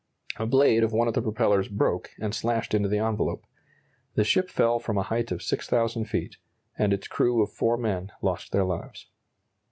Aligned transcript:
A 0.37 0.47
blade 0.47 0.81
of 0.81 0.91
one 0.93 1.07
of 1.07 1.13
the 1.13 1.21
propellers 1.21 1.67
broke 1.67 2.09
and 2.19 2.33
slashed 2.33 2.73
into 2.73 2.89
the 2.89 2.97
envelope. 2.97 3.45
The 4.15 4.23
ship 4.23 4.49
fell 4.49 4.79
from 4.79 4.97
a 4.97 5.03
height 5.03 5.31
of 5.31 5.43
6,000 5.43 6.05
feet, 6.05 6.37
and 6.75 6.91
its 6.91 7.07
crew 7.07 7.43
of 7.43 7.51
four 7.51 7.77
men 7.77 8.11
lost 8.19 8.51
their 8.51 8.65
lives. 8.65 9.05